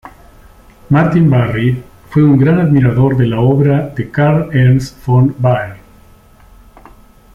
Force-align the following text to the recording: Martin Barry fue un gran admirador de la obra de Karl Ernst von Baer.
Martin 0.89 1.29
Barry 1.29 1.79
fue 2.09 2.23
un 2.23 2.35
gran 2.35 2.57
admirador 2.59 3.15
de 3.17 3.27
la 3.27 3.39
obra 3.39 3.87
de 3.89 4.09
Karl 4.09 4.49
Ernst 4.51 4.97
von 5.05 5.35
Baer. 5.37 5.77